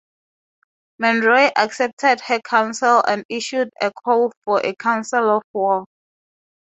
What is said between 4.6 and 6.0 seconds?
a council of war.